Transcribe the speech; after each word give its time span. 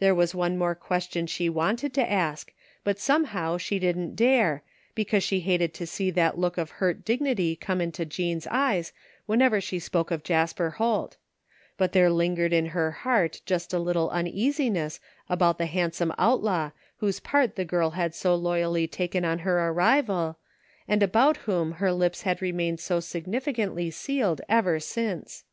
There 0.00 0.14
was 0.14 0.34
one 0.34 0.58
more 0.58 0.74
question 0.74 1.26
she 1.26 1.48
wanted 1.48 1.94
to 1.94 2.10
ask, 2.12 2.52
but 2.84 2.98
somehow 2.98 3.56
she 3.56 3.78
didn't 3.78 4.14
dare, 4.16 4.62
because 4.94 5.24
she 5.24 5.40
hated 5.40 5.72
to 5.72 5.86
see 5.86 6.10
that 6.10 6.36
look 6.36 6.58
of 6.58 6.72
hurt 6.72 7.06
dignity 7.06 7.56
come 7.56 7.80
into 7.80 8.04
Jean's 8.04 8.46
eyes 8.50 8.92
whenever 9.24 9.62
she 9.62 9.78
spoke 9.78 10.10
of 10.10 10.24
Jasper 10.24 10.72
Holt; 10.72 11.16
but 11.78 11.92
there 11.92 12.10
lingered 12.10 12.52
in 12.52 12.66
her 12.76 12.90
heart 12.90 13.40
just 13.46 13.72
a 13.72 13.78
little 13.78 14.10
uneasiness 14.10 15.00
about 15.30 15.56
the 15.56 15.64
handsome 15.64 16.12
outlaw 16.18 16.72
whose 16.98 17.20
part 17.20 17.56
the 17.56 17.64
girl 17.64 17.92
had 17.92 18.14
so 18.14 18.34
loyally 18.34 18.86
taken 18.86 19.24
on 19.24 19.38
her 19.38 19.68
arrival, 19.70 20.36
and 20.86 21.02
about 21.02 21.38
whom 21.48 21.72
her 21.80 21.92
lips 21.94 22.20
had 22.24 22.42
remained 22.42 22.78
so 22.78 23.00
significantly 23.00 23.90
sealed 23.90 24.42
ever 24.50 24.78
since. 24.78 25.44